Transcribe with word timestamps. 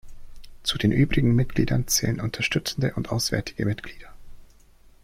Zu 0.63 0.79
den 0.79 0.91
übrigen 0.91 1.35
Mitgliedern 1.35 1.87
zählen 1.87 2.21
unterstützende 2.21 2.95
und 2.95 3.11
auswärtige 3.11 3.67
Mitglieder. 3.67 4.09